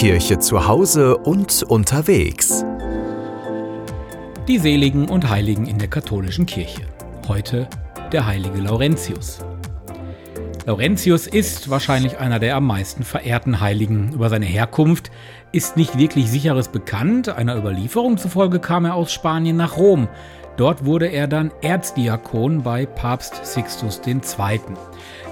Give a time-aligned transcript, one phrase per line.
[0.00, 2.64] Kirche zu Hause und unterwegs.
[4.48, 6.86] Die Seligen und Heiligen in der katholischen Kirche.
[7.28, 7.68] Heute
[8.10, 9.40] der heilige Laurentius.
[10.64, 14.14] Laurentius ist wahrscheinlich einer der am meisten verehrten Heiligen.
[14.14, 15.10] Über seine Herkunft
[15.52, 17.28] ist nicht wirklich sicheres bekannt.
[17.28, 20.08] Einer Überlieferung zufolge kam er aus Spanien nach Rom.
[20.60, 24.20] Dort wurde er dann Erzdiakon bei Papst Sixtus II.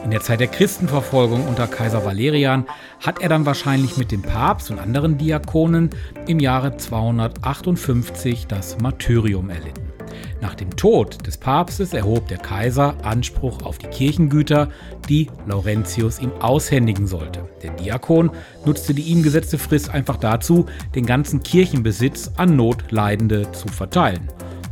[0.03, 2.65] In der Zeit der Christenverfolgung unter Kaiser Valerian
[3.05, 5.91] hat er dann wahrscheinlich mit dem Papst und anderen Diakonen
[6.27, 9.93] im Jahre 258 das Martyrium erlitten.
[10.41, 14.71] Nach dem Tod des Papstes erhob der Kaiser Anspruch auf die Kirchengüter,
[15.11, 17.47] die Laurentius ihm aushändigen sollte.
[17.63, 18.31] Der Diakon
[18.65, 20.65] nutzte die ihm gesetzte Frist einfach dazu,
[20.95, 24.27] den ganzen Kirchenbesitz an Notleidende zu verteilen.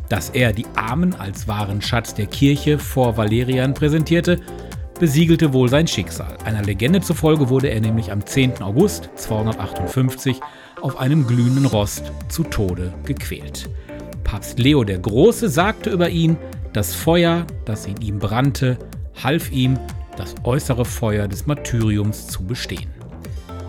[0.09, 4.41] Dass er die Armen als wahren Schatz der Kirche vor Valerian präsentierte,
[4.99, 6.37] besiegelte wohl sein Schicksal.
[6.45, 8.63] Einer Legende zufolge wurde er nämlich am 10.
[8.63, 10.41] August 258
[10.81, 13.69] auf einem glühenden Rost zu Tode gequält.
[14.25, 16.37] Papst Leo der Große sagte über ihn,
[16.73, 18.79] das Feuer, das in ihm brannte,
[19.23, 19.79] half ihm,
[20.17, 22.91] das äußere Feuer des Martyriums zu bestehen.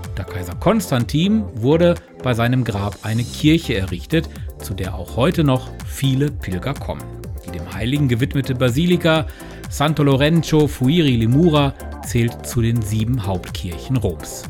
[0.09, 4.30] Unter Kaiser Konstantin wurde bei seinem Grab eine Kirche errichtet,
[4.61, 7.03] zu der auch heute noch viele Pilger kommen.
[7.45, 9.27] Die dem Heiligen gewidmete Basilika
[9.69, 11.73] Santo Lorenzo Fuiri Limura
[12.05, 14.44] zählt zu den sieben Hauptkirchen Roms.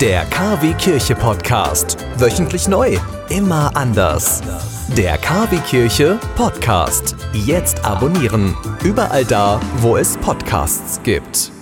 [0.00, 1.96] Der KW Kirche Podcast.
[2.18, 2.96] Wöchentlich neu.
[3.30, 4.42] Immer anders.
[4.96, 7.16] Der KW Kirche Podcast.
[7.32, 8.56] Jetzt abonnieren.
[8.84, 11.57] Überall da, wo es Podcasts gibt.